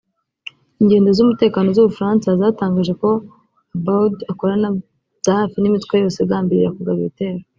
[0.81, 3.09] Inzego z’umutekano z’u Bufaransa zatangaje ko
[3.75, 4.67] Abaaoud akorana
[5.19, 7.41] bya hafi n’imitwe yose igambirira kugaba ibitero